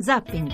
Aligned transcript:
Zapping. 0.00 0.50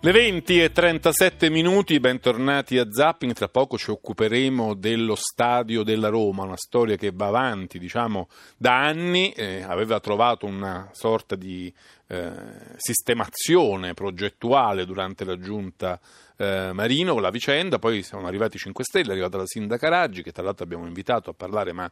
Le 0.00 0.12
20 0.12 0.62
e 0.62 0.70
37 0.70 1.48
minuti, 1.48 1.98
bentornati 2.00 2.76
a 2.76 2.86
Zapping. 2.90 3.32
Tra 3.32 3.48
poco 3.48 3.78
ci 3.78 3.90
occuperemo 3.90 4.74
dello 4.74 5.14
stadio 5.14 5.82
della 5.82 6.08
Roma, 6.08 6.44
una 6.44 6.56
storia 6.56 6.96
che 6.96 7.10
va 7.12 7.28
avanti, 7.28 7.78
diciamo, 7.78 8.28
da 8.58 8.78
anni. 8.78 9.32
Eh, 9.32 9.62
aveva 9.62 10.00
trovato 10.00 10.44
una 10.44 10.90
sorta 10.92 11.34
di 11.34 11.72
eh, 12.08 12.32
sistemazione 12.76 13.92
progettuale 13.94 14.86
durante 14.86 15.24
la 15.24 15.38
giunta 15.38 16.00
eh, 16.38 16.70
Marino 16.72 17.12
con 17.12 17.22
la 17.22 17.30
vicenda, 17.30 17.78
poi 17.78 18.02
sono 18.02 18.26
arrivati 18.26 18.56
i 18.56 18.60
5 18.60 18.84
Stelle, 18.84 19.08
è 19.08 19.12
arrivata 19.12 19.36
la 19.36 19.46
sindaca 19.46 19.88
Raggi 19.88 20.22
che 20.22 20.32
tra 20.32 20.42
l'altro 20.42 20.64
abbiamo 20.64 20.86
invitato 20.86 21.30
a 21.30 21.34
parlare 21.34 21.72
ma 21.72 21.90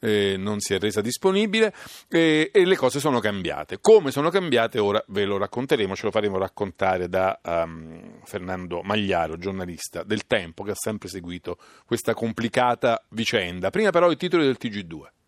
eh, 0.00 0.36
non 0.36 0.60
si 0.60 0.74
è 0.74 0.78
resa 0.78 1.00
disponibile 1.00 1.72
e, 2.08 2.50
e, 2.52 2.64
le 2.64 2.76
cose 2.76 2.98
sono 2.98 3.20
cambiate. 3.20 3.78
Come 3.80 4.10
sono 4.10 4.30
cambiate 4.30 4.78
ora 4.78 5.02
ve 5.08 5.24
lo 5.24 5.36
racconteremo, 5.36 5.94
ce 5.94 6.06
lo 6.06 6.10
faremo 6.10 6.38
raccontare 6.38 7.08
da 7.08 7.38
um, 7.44 8.20
Fernando 8.24 8.82
Magliaro, 8.82 9.36
giornalista 9.36 10.02
del 10.02 10.26
Tempo 10.26 10.64
che 10.64 10.72
ha 10.72 10.76
sempre 10.76 11.08
seguito 11.08 11.58
questa 11.84 12.14
complicata 12.14 13.04
vicenda. 13.10 13.70
Prima 13.70 13.90
però 13.90 14.10
i 14.10 14.16
titoli 14.16 14.44
del 14.44 14.56
TG2. 14.60 15.21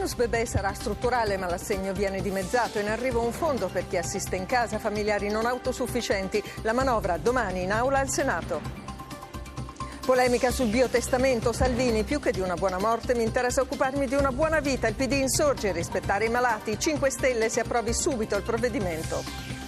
Bonus 0.00 0.14
bebè 0.14 0.46
sarà 0.46 0.72
strutturale 0.72 1.36
ma 1.36 1.46
l'assegno 1.46 1.92
viene 1.92 2.22
dimezzato. 2.22 2.78
In 2.78 2.88
arrivo 2.88 3.20
un 3.20 3.32
fondo 3.32 3.68
per 3.68 3.86
chi 3.86 3.98
assiste 3.98 4.34
in 4.34 4.46
casa 4.46 4.78
familiari 4.78 5.28
non 5.28 5.44
autosufficienti. 5.44 6.42
La 6.62 6.72
manovra 6.72 7.18
domani 7.18 7.64
in 7.64 7.70
aula 7.70 7.98
al 7.98 8.08
Senato. 8.08 8.62
Polemica 10.06 10.50
sul 10.50 10.68
biotestamento. 10.68 11.52
Salvini, 11.52 12.02
più 12.04 12.18
che 12.18 12.32
di 12.32 12.40
una 12.40 12.54
buona 12.54 12.78
morte 12.78 13.14
mi 13.14 13.24
interessa 13.24 13.60
occuparmi 13.60 14.06
di 14.06 14.14
una 14.14 14.32
buona 14.32 14.60
vita. 14.60 14.88
Il 14.88 14.94
PD 14.94 15.12
insorge, 15.12 15.70
rispettare 15.70 16.24
i 16.24 16.30
malati. 16.30 16.78
5 16.78 17.10
Stelle 17.10 17.50
si 17.50 17.60
approvi 17.60 17.92
subito 17.92 18.36
il 18.36 18.42
provvedimento. 18.42 19.59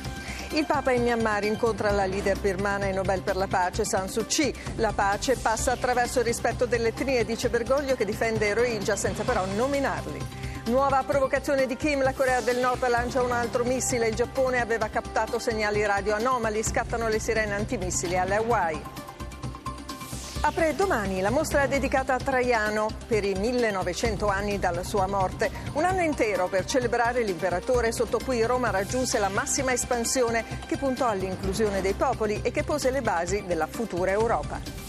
Il 0.55 0.66
Papa 0.66 0.92
in 0.92 1.02
Myanmar 1.02 1.45
incontra 1.45 1.91
la 1.92 2.05
leader 2.05 2.39
birmana 2.39 2.84
e 2.84 2.92
Nobel 2.92 3.22
per 3.22 3.36
la 3.36 3.47
pace 3.47 3.86
San 3.86 4.11
Suu 4.11 4.27
Kyi. 4.27 4.55
La 4.77 4.92
pace 4.94 5.36
passa 5.36 5.72
attraverso 5.72 6.19
il 6.19 6.27
rispetto 6.27 6.67
delle 6.67 6.89
etnie, 6.89 7.25
dice 7.25 7.48
Bergoglio 7.48 7.94
che 7.94 8.05
difende 8.05 8.48
i 8.48 8.53
Rohingya 8.53 8.94
senza 8.94 9.22
però 9.22 9.47
nominarli. 9.47 10.20
Nuova 10.67 11.03
provocazione 11.06 11.67
di 11.67 11.75
Kim, 11.77 12.03
la 12.03 12.12
Corea 12.12 12.42
del 12.42 12.59
Nord 12.59 12.86
lancia 12.86 13.22
un 13.22 13.33
altro 13.33 13.64
missile, 13.64 14.09
il 14.09 14.14
Giappone 14.14 14.61
aveva 14.61 14.89
captato 14.89 15.39
segnali 15.39 15.86
radio 15.86 16.14
anomali, 16.14 16.62
scattano 16.62 17.09
le 17.09 17.19
sirene 17.19 17.55
antimissili 17.55 18.19
alle 18.19 18.37
Hawaii. 18.37 18.83
Apre 20.44 20.74
domani 20.74 21.20
la 21.20 21.30
mostra 21.30 21.68
dedicata 21.68 22.14
a 22.14 22.18
Traiano 22.18 22.88
per 23.06 23.22
i 23.22 23.32
1900 23.32 24.26
anni 24.26 24.58
dalla 24.58 24.82
sua 24.82 25.06
morte. 25.06 25.48
Un 25.74 25.84
anno 25.84 26.02
intero 26.02 26.48
per 26.48 26.64
celebrare 26.64 27.22
l'imperatore 27.22 27.92
sotto 27.92 28.18
cui 28.18 28.42
Roma 28.42 28.70
raggiunse 28.70 29.20
la 29.20 29.28
massima 29.28 29.72
espansione 29.72 30.44
che 30.66 30.76
puntò 30.76 31.06
all'inclusione 31.06 31.80
dei 31.80 31.94
popoli 31.94 32.40
e 32.42 32.50
che 32.50 32.64
pose 32.64 32.90
le 32.90 33.02
basi 33.02 33.44
della 33.46 33.68
futura 33.68 34.10
Europa. 34.10 34.81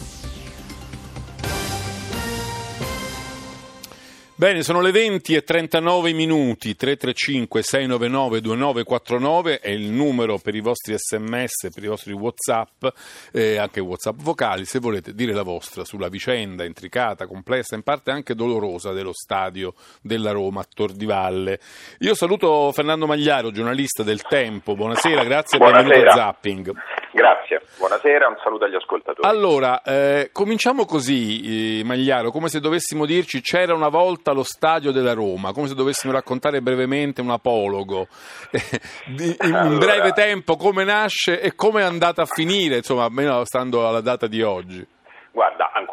Bene, 4.43 4.61
sono 4.61 4.81
le 4.81 4.91
20 4.91 5.35
e 5.35 5.43
39 5.45 6.11
minuti, 6.11 6.75
335 6.75 7.61
699 7.61 8.41
2949 8.41 9.59
è 9.61 9.69
il 9.69 9.89
numero 9.89 10.37
per 10.37 10.53
i 10.53 10.59
vostri 10.59 10.93
sms, 10.97 11.69
per 11.73 11.81
i 11.81 11.87
vostri 11.87 12.11
whatsapp, 12.11 12.87
eh, 13.31 13.57
anche 13.57 13.79
whatsapp 13.79 14.17
vocali, 14.17 14.65
se 14.65 14.79
volete 14.79 15.13
dire 15.13 15.31
la 15.31 15.43
vostra 15.43 15.85
sulla 15.85 16.09
vicenda 16.09 16.65
intricata, 16.65 17.25
complessa, 17.25 17.75
in 17.75 17.83
parte 17.83 18.11
anche 18.11 18.35
dolorosa 18.35 18.91
dello 18.91 19.13
stadio 19.13 19.75
della 20.01 20.31
Roma 20.31 20.59
a 20.59 20.65
Tor 20.65 20.91
di 20.91 21.05
Valle. 21.05 21.59
Io 21.99 22.13
saluto 22.13 22.69
Fernando 22.73 23.07
Magliaro, 23.07 23.49
giornalista 23.49 24.03
del 24.03 24.23
Tempo, 24.23 24.75
buonasera, 24.75 25.23
grazie 25.23 25.57
per 25.57 25.73
aver 25.73 25.85
venuto 25.85 26.09
a 26.09 26.15
Zapping. 26.15 26.71
Grazie, 27.13 27.61
buonasera, 27.77 28.27
un 28.27 28.35
saluto 28.43 28.65
agli 28.65 28.75
ascoltatori. 28.75 29.25
Allora, 29.25 29.83
eh, 29.83 30.31
cominciamo 30.33 30.83
così, 30.83 31.79
eh, 31.79 31.83
Magliaro, 31.85 32.31
come 32.31 32.49
se 32.49 32.59
dovessimo 32.59 33.05
dirci 33.05 33.39
c'era 33.39 33.73
una 33.73 33.87
volta 33.87 34.32
lo 34.33 34.43
stadio 34.43 34.91
della 34.91 35.13
Roma, 35.13 35.53
come 35.53 35.67
se 35.67 35.75
dovessimo 35.75 36.11
raccontare 36.11 36.61
brevemente 36.61 37.21
un 37.21 37.31
apologo, 37.31 38.07
in 39.17 39.35
allora... 39.39 39.77
breve 39.77 40.11
tempo 40.11 40.55
come 40.57 40.83
nasce 40.83 41.39
e 41.39 41.55
come 41.55 41.81
è 41.81 41.85
andata 41.85 42.23
a 42.23 42.25
finire, 42.25 42.77
insomma, 42.77 43.05
almeno 43.05 43.45
stando 43.45 43.87
alla 43.87 44.01
data 44.01 44.27
di 44.27 44.41
oggi. 44.41 44.85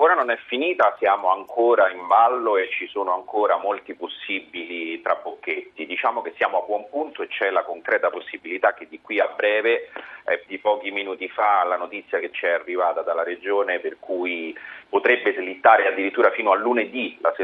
Ancora 0.01 0.19
non 0.19 0.31
è 0.31 0.39
finita, 0.47 0.97
siamo 0.99 1.29
ancora 1.31 1.91
in 1.91 2.07
ballo 2.07 2.57
e 2.57 2.71
ci 2.71 2.89
sono 2.89 3.13
ancora 3.13 3.59
molti 3.59 3.93
possibili 3.93 4.99
trabocchetti. 5.03 5.85
Diciamo 5.85 6.23
che 6.23 6.33
siamo 6.39 6.63
a 6.63 6.65
buon 6.65 6.89
punto 6.89 7.23
e 7.23 7.27
c'è 7.27 7.51
la 7.51 7.65
concreta 7.65 8.09
possibilità 8.09 8.73
che 8.73 8.89
di 8.89 9.03
qui 9.03 9.21
a 9.21 9.31
breve, 9.37 9.91
eh, 10.25 10.43
di 10.47 10.57
pochi 10.57 10.91
minuti 10.91 11.29
fa, 11.29 11.65
la 11.65 11.77
notizia 11.77 12.19
che 12.19 12.31
ci 12.33 12.47
è 12.47 12.53
arrivata 12.53 13.03
dalla 13.03 13.23
Regione 13.23 13.79
per 13.81 13.99
cui 14.01 14.57
potrebbe 14.89 15.35
slittare 15.35 15.89
addirittura 15.89 16.31
fino 16.31 16.51
a 16.51 16.57
lunedì 16.57 17.19
la, 17.21 17.35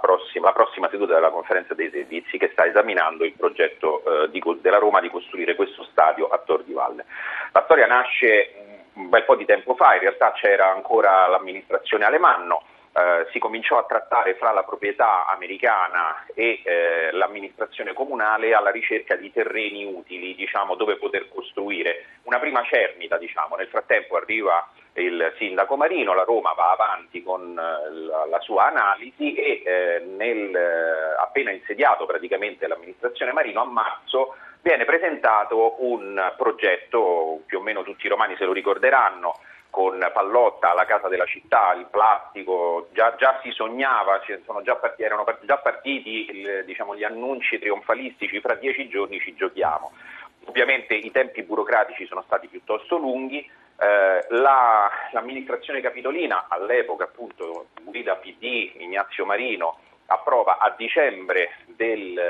prossima, 0.00 0.46
la 0.46 0.52
prossima 0.52 0.88
seduta 0.88 1.14
della 1.14 1.30
conferenza 1.30 1.74
dei 1.74 1.90
servizi 1.90 2.38
che 2.38 2.50
sta 2.52 2.64
esaminando 2.64 3.24
il 3.24 3.32
progetto 3.32 4.04
eh, 4.04 4.30
di, 4.30 4.40
della 4.60 4.78
Roma 4.78 5.00
di 5.00 5.10
costruire 5.10 5.56
questo 5.56 5.82
stadio 5.90 6.28
a 6.28 6.38
Tor 6.38 6.62
di 6.62 6.74
Valle. 6.74 7.04
La 7.50 7.62
storia 7.64 7.86
nasce 7.86 8.70
un 8.94 9.08
bel 9.08 9.24
po' 9.24 9.36
di 9.36 9.44
tempo 9.44 9.74
fa, 9.74 9.94
in 9.94 10.00
realtà 10.00 10.32
c'era 10.32 10.70
ancora 10.70 11.26
l'amministrazione 11.28 12.04
Alemanno, 12.04 12.62
eh, 12.94 13.26
si 13.32 13.38
cominciò 13.38 13.78
a 13.78 13.84
trattare 13.84 14.34
fra 14.34 14.52
la 14.52 14.64
proprietà 14.64 15.26
americana 15.26 16.26
e 16.34 16.60
eh, 16.62 17.10
l'amministrazione 17.12 17.94
comunale 17.94 18.52
alla 18.52 18.70
ricerca 18.70 19.16
di 19.16 19.32
terreni 19.32 19.84
utili 19.84 20.34
diciamo, 20.34 20.74
dove 20.74 20.96
poter 20.96 21.28
costruire 21.30 22.04
una 22.24 22.38
prima 22.38 22.62
cernita. 22.64 23.16
Diciamo. 23.16 23.56
Nel 23.56 23.68
frattempo 23.68 24.16
arriva 24.16 24.68
il 24.94 25.32
sindaco 25.38 25.76
Marino, 25.76 26.12
la 26.12 26.24
Roma 26.24 26.52
va 26.52 26.72
avanti 26.72 27.22
con 27.22 27.58
eh, 27.58 27.94
la, 27.94 28.26
la 28.26 28.40
sua 28.40 28.66
analisi 28.66 29.34
e 29.34 29.62
eh, 29.64 30.04
nel, 30.04 30.54
eh, 30.54 31.14
appena 31.18 31.50
insediato 31.50 32.04
praticamente 32.04 32.66
l'amministrazione 32.66 33.32
Marino 33.32 33.62
a 33.62 33.64
marzo 33.64 34.34
viene 34.62 34.84
presentato 34.84 35.84
un 35.84 36.32
progetto, 36.36 37.40
più 37.46 37.58
o 37.58 37.62
meno 37.62 37.82
tutti 37.82 38.06
i 38.06 38.08
romani 38.08 38.36
se 38.36 38.44
lo 38.44 38.52
ricorderanno, 38.52 39.38
con 39.72 39.98
Pallotta, 40.12 40.74
la 40.74 40.84
casa 40.84 41.08
della 41.08 41.24
città, 41.24 41.72
il 41.72 41.86
plastico, 41.90 42.88
già, 42.92 43.14
già 43.16 43.40
si 43.42 43.50
sognava, 43.52 44.20
già 44.62 44.76
partiti, 44.76 45.02
erano 45.02 45.24
già 45.40 45.56
partiti 45.56 46.26
diciamo, 46.66 46.94
gli 46.94 47.04
annunci 47.04 47.58
trionfalistici, 47.58 48.40
fra 48.40 48.54
dieci 48.54 48.88
giorni 48.88 49.18
ci 49.18 49.34
giochiamo. 49.34 49.92
Ovviamente 50.44 50.94
i 50.94 51.10
tempi 51.10 51.42
burocratici 51.42 52.06
sono 52.06 52.22
stati 52.26 52.48
piuttosto 52.48 52.98
lunghi, 52.98 53.38
eh, 53.38 54.26
la, 54.28 54.90
l'amministrazione 55.12 55.80
capitolina, 55.80 56.46
all'epoca 56.48 57.04
appunto 57.04 57.68
guida 57.80 58.16
PD, 58.16 58.72
Ignazio 58.76 59.24
Marino, 59.24 59.78
approva 60.06 60.58
a 60.58 60.74
dicembre 60.76 61.56
del 61.64 62.20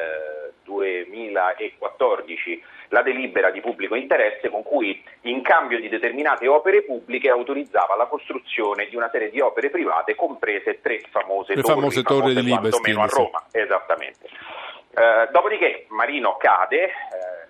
2014 0.64 2.62
la 2.88 3.02
delibera 3.02 3.50
di 3.50 3.60
pubblico 3.60 3.94
interesse 3.94 4.50
con 4.50 4.62
cui 4.62 5.02
in 5.22 5.42
cambio 5.42 5.80
di 5.80 5.88
determinate 5.88 6.46
opere 6.46 6.82
pubbliche 6.82 7.30
autorizzava 7.30 7.96
la 7.96 8.06
costruzione 8.06 8.86
di 8.88 8.96
una 8.96 9.08
serie 9.10 9.30
di 9.30 9.40
opere 9.40 9.70
private, 9.70 10.14
comprese 10.14 10.80
tre 10.80 11.00
famose 11.10 11.54
Le 11.54 11.62
torri, 11.62 11.74
famose 11.74 12.02
torri 12.02 12.34
di 12.34 12.42
Libestin, 12.42 12.98
a 12.98 13.06
Roma. 13.06 13.46
Esattamente. 13.50 14.28
Eh, 14.94 15.28
dopodiché 15.32 15.86
Marino 15.88 16.36
cade, 16.36 16.84
eh, 16.84 16.90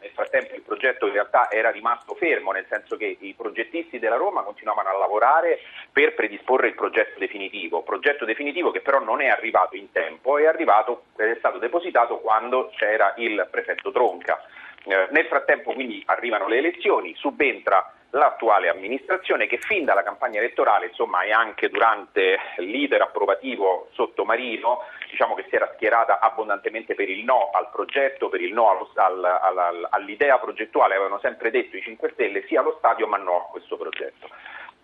nel 0.03 0.11
frattempo 0.11 0.55
il 0.55 0.63
progetto 0.63 1.07
in 1.07 1.13
realtà 1.13 1.49
era 1.51 1.71
rimasto 1.71 2.15
fermo, 2.15 2.51
nel 2.51 2.67
senso 2.69 2.97
che 2.97 3.17
i 3.21 3.35
progettisti 3.35 4.01
della 4.01 4.17
Roma 4.17 4.43
continuavano 4.43 4.89
a 4.89 4.99
lavorare 4.99 5.61
per 5.93 6.15
predisporre 6.15 6.69
il 6.69 6.75
progetto 6.75 7.19
definitivo, 7.19 7.83
progetto 7.83 8.25
definitivo 8.25 8.73
che 8.73 8.81
però 8.81 8.99
non 8.99 9.23
è 9.23 9.29
arrivato 9.29 9.77
in 9.77 9.93
tempo, 9.93 10.39
è, 10.39 10.47
arrivato, 10.47 11.05
è 11.17 11.37
stato 11.39 11.59
depositato 11.59 12.19
quando 12.19 12.73
c'era 12.77 13.15
il 13.17 13.47
prefetto 13.51 13.93
Tronca. 13.93 14.45
Eh, 14.85 15.07
nel 15.11 15.27
frattempo 15.27 15.73
quindi 15.73 16.03
arrivano 16.07 16.49
le 16.49 16.59
elezioni, 16.59 17.15
subentra 17.15 17.95
l'attuale 18.13 18.69
amministrazione 18.69 19.47
che 19.47 19.59
fin 19.59 19.85
dalla 19.85 20.03
campagna 20.03 20.39
elettorale 20.39 20.87
insomma, 20.87 21.23
e 21.23 21.33
anche 21.33 21.69
durante 21.69 22.39
l'iter 22.59 23.01
approvativo 23.01 23.89
sottomarino 23.93 24.81
diciamo 25.11 25.35
che 25.35 25.47
si 25.49 25.55
era 25.55 25.71
schierata 25.75 26.19
abbondantemente 26.19 26.95
per 26.95 27.09
il 27.09 27.25
no 27.25 27.51
al 27.53 27.71
progetto, 27.71 28.29
per 28.29 28.41
il 28.41 28.53
no 28.53 28.71
allo, 28.71 28.91
al, 28.95 29.25
al, 29.25 29.89
all'idea 29.91 30.39
progettuale, 30.39 30.95
avevano 30.95 31.21
sempre 31.21 31.51
detto 31.51 31.77
i 31.77 31.83
5 31.83 32.11
Stelle 32.13 32.45
sì 32.47 32.57
allo 32.57 32.75
stadio 32.79 33.07
ma 33.07 33.17
no 33.17 33.47
a 33.47 33.51
questo 33.51 33.77
progetto. 33.77 34.29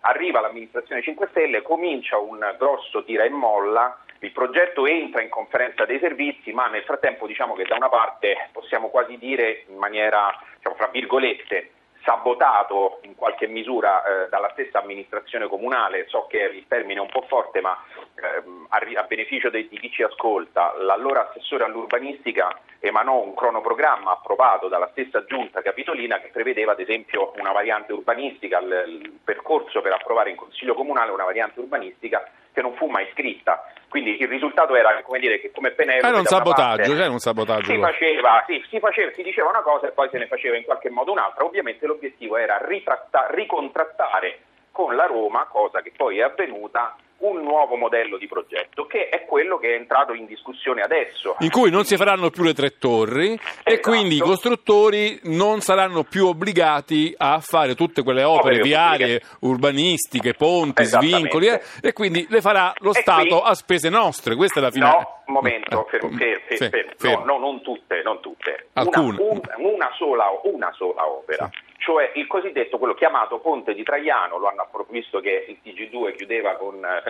Arriva 0.01 0.39
l'amministrazione 0.39 1.01
5 1.01 1.27
Stelle, 1.29 1.61
comincia 1.61 2.17
un 2.17 2.55
grosso 2.57 3.03
tira 3.03 3.25
e 3.25 3.29
molla 3.29 3.99
il 4.21 4.31
progetto 4.31 4.85
entra 4.85 5.21
in 5.21 5.29
conferenza 5.29 5.85
dei 5.85 5.99
servizi, 5.99 6.51
ma 6.51 6.67
nel 6.67 6.83
frattempo 6.83 7.25
diciamo 7.25 7.53
che 7.53 7.63
da 7.63 7.75
una 7.75 7.89
parte 7.89 8.49
possiamo 8.51 8.89
quasi 8.89 9.17
dire 9.17 9.63
in 9.67 9.77
maniera, 9.77 10.37
diciamo, 10.57 10.75
fra 10.75 10.87
virgolette, 10.87 11.71
sabotato 12.09 13.01
in 13.03 13.13
qualche 13.13 13.45
misura 13.45 14.01
eh, 14.01 14.29
dalla 14.29 14.49
stessa 14.53 14.79
amministrazione 14.79 15.47
comunale, 15.47 16.07
so 16.07 16.25
che 16.27 16.39
il 16.39 16.65
termine 16.67 16.99
è 16.99 17.03
un 17.03 17.09
po' 17.09 17.21
forte, 17.27 17.61
ma 17.61 17.77
ehm, 18.15 18.65
a, 18.69 18.79
a, 18.95 19.03
beneficio 19.03 19.51
di, 19.51 19.67
di 19.69 19.77
chi 19.77 19.91
ci 19.91 20.01
ascolta, 20.01 20.73
l'allora 20.79 21.29
assessore 21.29 21.65
all'urbanistica 21.65 22.61
emanò 22.79 23.21
un 23.21 23.35
cronoprogramma 23.35 24.09
approvato 24.09 24.67
dalla 24.67 24.89
stessa 24.91 25.23
giunta 25.25 25.61
capitolina 25.61 26.19
che 26.19 26.29
prevedeva 26.29 26.71
ad 26.71 26.79
esempio 26.79 27.31
una 27.37 27.51
variante 27.51 27.93
urbanistica, 27.93 28.57
il, 28.57 28.85
il 28.87 29.19
percorso 29.23 29.81
per 29.81 29.93
approvare 29.93 30.31
in 30.31 30.35
Consiglio 30.35 30.73
Comunale 30.73 31.11
una 31.11 31.25
variante 31.25 31.59
urbanistica 31.59 32.27
che 32.51 32.61
non 32.63 32.73
fu 32.73 32.87
mai 32.87 33.07
scritta. 33.13 33.71
Quindi 33.89 34.21
il 34.21 34.27
risultato 34.27 34.75
era 34.75 35.01
come 35.01 35.19
dire 35.19 35.39
che 35.39 35.51
come 35.51 35.71
Penelope 35.71 36.07
era 36.07 36.17
un 36.19 36.25
sabotaggio, 36.25 36.93
parte, 36.93 37.07
un 37.07 37.19
sabotaggio 37.19 37.71
si, 37.71 37.79
faceva, 37.79 38.43
sì, 38.45 38.63
si, 38.69 38.79
faceva, 38.79 39.11
si 39.15 39.23
diceva 39.23 39.49
una 39.49 39.61
cosa 39.61 39.87
e 39.87 39.91
poi 39.91 40.07
se 40.11 40.19
ne 40.19 40.27
faceva 40.27 40.55
in 40.55 40.63
qualche 40.63 40.91
modo 40.91 41.11
un'altra. 41.11 41.43
Ovviamente 41.43 41.87
l'obiettivo 41.87 42.37
era 42.37 42.61
ricontrattare 42.61 44.39
con 44.71 44.95
la 44.95 45.05
Roma, 45.05 45.47
cosa 45.49 45.81
che 45.81 45.91
poi 45.95 46.19
è 46.19 46.21
avvenuta, 46.21 46.95
un 47.19 47.41
nuovo 47.41 47.75
modello 47.75 48.17
di 48.17 48.27
progetto 48.27 48.85
che 48.85 49.09
è 49.09 49.25
quello 49.25 49.57
che 49.57 49.75
è 49.75 49.79
entrato 49.79 50.13
in 50.13 50.25
discussione 50.25 50.81
adesso. 50.81 51.35
In 51.39 51.49
cui 51.49 51.69
non 51.69 51.83
si 51.83 51.97
faranno 51.97 52.29
più 52.29 52.43
le 52.43 52.53
tre 52.53 52.77
torri 52.77 53.33
esatto. 53.33 53.69
e 53.69 53.79
quindi 53.79 54.15
i 54.15 54.19
costruttori 54.19 55.19
non 55.23 55.61
saranno 55.61 56.03
più 56.03 56.27
obbligati 56.27 57.13
a 57.17 57.39
fare 57.39 57.75
tutte 57.75 58.03
quelle 58.03 58.23
opere, 58.23 58.61
viarie, 58.61 59.21
urbanistiche, 59.39 60.33
ponti, 60.33 60.85
svincoli 60.85 61.47
eh, 61.47 61.61
e 61.81 61.93
quindi 61.93 62.25
le 62.29 62.41
farà 62.41 62.73
lo 62.79 62.91
e 62.91 63.01
Stato 63.01 63.39
qui... 63.39 63.49
a 63.49 63.53
spese 63.53 63.89
nostre. 63.89 64.35
Questa 64.35 64.59
è 64.59 64.63
la 64.63 64.71
finale. 64.71 64.97
No, 64.97 65.18
momento, 65.31 65.85
eh, 65.85 65.89
fermo, 65.89 66.17
fermo, 66.17 66.45
fermo, 66.47 66.91
fermo. 66.97 67.23
No, 67.25 67.37
no, 67.37 67.37
non 67.37 67.61
tutte, 67.61 68.01
non 68.03 68.19
tutte. 68.21 68.67
Una, 68.73 68.99
un, 68.99 69.41
una, 69.57 69.91
sola, 69.95 70.25
una 70.43 70.71
sola 70.73 71.07
opera. 71.07 71.49
Sì 71.51 71.67
cioè 71.79 72.11
il 72.15 72.27
cosiddetto, 72.27 72.77
quello 72.77 72.93
chiamato 72.93 73.39
Ponte 73.39 73.73
di 73.73 73.83
Traiano, 73.83 74.37
lo 74.37 74.47
hanno 74.47 74.67
visto 74.89 75.19
che 75.21 75.45
il 75.47 75.59
TG2 75.63 76.15
chiudeva 76.15 76.55
con 76.55 76.75
eh, 76.85 77.03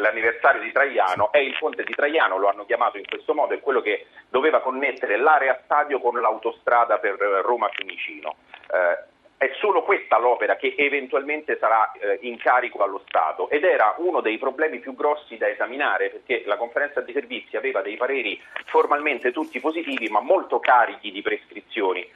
l'anniversario 0.00 0.62
di 0.62 0.72
Traiano, 0.72 1.30
è 1.30 1.38
il 1.38 1.54
Ponte 1.56 1.84
di 1.84 1.94
Traiano, 1.94 2.38
lo 2.38 2.48
hanno 2.48 2.64
chiamato 2.64 2.96
in 2.96 3.04
questo 3.06 3.34
modo, 3.34 3.54
è 3.54 3.60
quello 3.60 3.80
che 3.80 4.06
doveva 4.28 4.60
connettere 4.60 5.16
l'area 5.18 5.60
stadio 5.62 6.00
con 6.00 6.18
l'autostrada 6.20 6.98
per 6.98 7.16
Roma-Fiumicino. 7.16 8.36
Eh, 8.72 9.16
è 9.38 9.50
solo 9.58 9.82
questa 9.82 10.18
l'opera 10.18 10.56
che 10.56 10.74
eventualmente 10.76 11.56
sarà 11.58 11.90
eh, 11.92 12.18
in 12.22 12.36
carico 12.36 12.82
allo 12.82 13.02
Stato 13.06 13.48
ed 13.48 13.64
era 13.64 13.94
uno 13.98 14.20
dei 14.20 14.36
problemi 14.36 14.80
più 14.80 14.94
grossi 14.94 15.36
da 15.36 15.48
esaminare 15.48 16.10
perché 16.10 16.42
la 16.44 16.56
conferenza 16.56 17.00
di 17.00 17.12
servizi 17.12 17.56
aveva 17.56 17.80
dei 17.80 17.96
pareri 17.96 18.40
formalmente 18.66 19.32
tutti 19.32 19.60
positivi 19.60 20.08
ma 20.08 20.20
molto 20.20 20.58
carichi 20.58 21.10
di 21.12 21.22
prescrizioni 21.22 22.06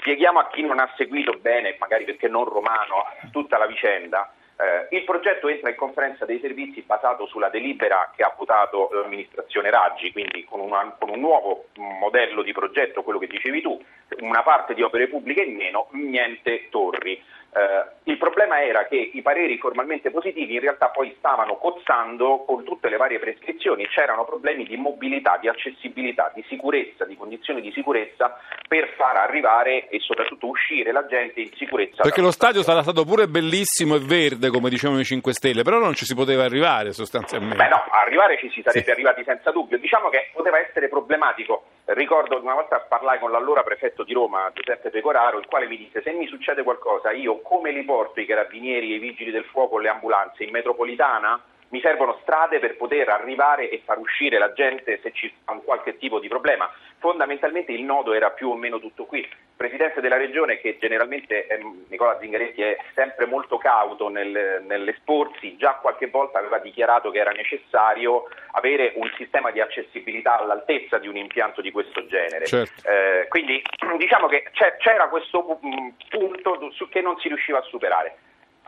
Spieghiamo 0.00 0.38
a 0.38 0.48
chi 0.48 0.62
non 0.62 0.78
ha 0.78 0.92
seguito 0.96 1.32
bene, 1.40 1.76
magari 1.78 2.04
perché 2.04 2.28
non 2.28 2.44
romano, 2.44 3.04
tutta 3.32 3.58
la 3.58 3.66
vicenda. 3.66 4.32
Eh, 4.60 4.96
il 4.96 5.04
progetto 5.04 5.46
entra 5.46 5.70
in 5.70 5.76
conferenza 5.76 6.24
dei 6.24 6.40
servizi 6.40 6.82
basato 6.82 7.26
sulla 7.26 7.48
delibera 7.48 8.10
che 8.16 8.24
ha 8.24 8.34
votato 8.36 8.88
l'amministrazione 8.92 9.70
Raggi, 9.70 10.10
quindi 10.10 10.44
con, 10.44 10.58
una, 10.58 10.96
con, 10.98 11.10
un 11.10 11.20
nuovo 11.20 11.66
modello 11.76 12.42
di 12.42 12.50
progetto, 12.50 13.04
quello 13.04 13.20
che 13.20 13.28
dicevi 13.28 13.62
tu, 13.62 13.80
una 14.18 14.42
parte 14.42 14.74
di 14.74 14.82
opere 14.82 15.06
pubbliche 15.06 15.42
in 15.42 15.54
meno, 15.54 15.86
niente 15.92 16.68
torri. 16.70 17.22
Eh, 17.50 18.10
il 18.10 18.18
problema 18.18 18.62
era 18.62 18.86
che 18.86 19.10
i 19.12 19.22
pareri 19.22 19.58
formalmente 19.58 20.10
positivi 20.10 20.54
in 20.54 20.60
realtà 20.60 20.88
poi 20.88 21.14
stavano 21.18 21.56
cozzando 21.56 22.44
con 22.46 22.62
tutte 22.62 22.90
le 22.90 22.96
varie 22.96 23.18
prescrizioni, 23.18 23.86
c'erano 23.86 24.24
problemi 24.24 24.64
di 24.64 24.76
mobilità, 24.76 25.38
di 25.38 25.48
accessibilità, 25.48 26.30
di 26.34 26.44
sicurezza, 26.48 27.04
di 27.04 27.16
condizioni 27.16 27.60
di 27.60 27.72
sicurezza 27.72 28.38
per 28.66 28.92
far 28.96 29.16
arrivare 29.16 29.88
e 29.88 29.98
soprattutto 30.00 30.46
uscire 30.46 30.92
la 30.92 31.06
gente 31.06 31.40
in 31.40 31.50
sicurezza. 31.56 32.02
Perché 32.02 32.20
lo 32.20 32.30
stadio 32.30 32.62
sarà 32.62 32.82
stato 32.82 33.04
pure 33.04 33.28
bellissimo 33.28 33.96
e 33.96 34.00
verde, 34.00 34.47
come 34.50 34.70
dicevano 34.70 35.00
i 35.00 35.04
5 35.04 35.32
Stelle, 35.32 35.62
però 35.62 35.78
non 35.78 35.94
ci 35.94 36.04
si 36.04 36.14
poteva 36.14 36.44
arrivare 36.44 36.92
sostanzialmente. 36.92 37.56
Beh 37.56 37.68
no, 37.68 37.84
arrivare 37.90 38.38
ci 38.38 38.50
si 38.50 38.62
sarebbe 38.62 38.84
sì. 38.84 38.90
arrivati 38.90 39.22
senza 39.24 39.50
dubbio. 39.50 39.78
Diciamo 39.78 40.08
che 40.08 40.30
poteva 40.32 40.58
essere 40.58 40.88
problematico 40.88 41.64
Ricordo 41.90 42.38
una 42.38 42.52
volta 42.52 42.80
parlai 42.80 43.18
con 43.18 43.30
l'allora 43.30 43.62
prefetto 43.62 44.04
di 44.04 44.12
Roma, 44.12 44.50
Giuseppe 44.52 44.90
Pecoraro, 44.90 45.38
il 45.38 45.46
quale 45.46 45.66
mi 45.66 45.78
disse 45.78 46.02
se 46.02 46.12
mi 46.12 46.26
succede 46.26 46.62
qualcosa 46.62 47.12
io 47.12 47.40
come 47.40 47.70
li 47.72 47.82
porto 47.82 48.20
i 48.20 48.26
carabinieri 48.26 48.92
i 48.92 48.98
vigili 48.98 49.30
del 49.30 49.44
fuoco, 49.44 49.78
le 49.78 49.88
ambulanze 49.88 50.44
in 50.44 50.50
metropolitana? 50.50 51.40
Mi 51.70 51.80
servono 51.80 52.18
strade 52.22 52.58
per 52.58 52.76
poter 52.76 53.08
arrivare 53.08 53.68
e 53.68 53.82
far 53.84 53.98
uscire 53.98 54.38
la 54.38 54.52
gente 54.52 55.00
se 55.02 55.12
ci 55.12 55.32
sta 55.40 55.52
un 55.52 55.64
qualche 55.64 55.98
tipo 55.98 56.18
di 56.18 56.28
problema. 56.28 56.70
Fondamentalmente 56.98 57.72
il 57.72 57.82
nodo 57.82 58.12
era 58.12 58.30
più 58.30 58.50
o 58.50 58.56
meno 58.56 58.80
tutto 58.80 59.04
qui. 59.04 59.20
Il 59.20 59.28
Presidente 59.56 60.00
della 60.00 60.16
Regione, 60.16 60.58
che 60.58 60.78
generalmente 60.80 61.46
eh, 61.46 61.60
Nicola 61.88 62.18
Zingaretti 62.20 62.62
è 62.62 62.76
sempre 62.94 63.26
molto 63.26 63.58
cauto 63.58 64.08
nel, 64.08 64.62
nell'esporsi, 64.66 65.56
già 65.56 65.74
qualche 65.74 66.08
volta 66.08 66.38
aveva 66.38 66.58
dichiarato 66.58 67.10
che 67.10 67.18
era 67.18 67.32
necessario 67.32 68.24
avere 68.52 68.92
un 68.96 69.10
sistema 69.16 69.50
di 69.50 69.60
accessibilità 69.60 70.38
all'altezza 70.38 70.98
di 70.98 71.08
un 71.08 71.16
impianto 71.16 71.60
di 71.60 71.70
questo 71.70 72.06
genere. 72.06 72.46
Certo. 72.46 72.88
Eh, 72.88 73.26
quindi 73.28 73.62
diciamo 73.98 74.26
che 74.26 74.44
c'era 74.78 75.08
questo 75.08 75.60
mm, 75.64 75.88
punto 76.08 76.70
su 76.72 76.88
che 76.88 77.00
non 77.00 77.18
si 77.18 77.28
riusciva 77.28 77.58
a 77.58 77.62
superare. 77.62 78.16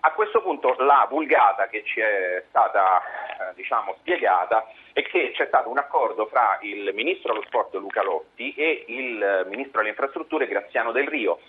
A 0.03 0.13
questo 0.13 0.41
punto 0.41 0.75
la 0.79 1.07
vulgata 1.11 1.69
che 1.69 1.85
ci 1.85 2.01
è 2.01 2.43
stata 2.49 3.01
eh, 3.03 3.55
diciamo, 3.55 3.97
spiegata 3.99 4.67
è 4.93 5.03
che 5.03 5.33
c'è 5.35 5.47
stato 5.47 5.69
un 5.69 5.77
accordo 5.77 6.27
fra 6.27 6.59
il 6.63 6.91
Ministro 6.95 7.33
dello 7.33 7.45
Sport 7.47 7.75
Luca 7.75 8.03
Lotti 8.03 8.55
e 8.55 8.85
il 8.89 9.47
Ministro 9.49 9.79
delle 9.79 9.91
Infrastrutture 9.91 10.47
Graziano 10.47 10.93
Del 10.93 11.07
Rio 11.07 11.41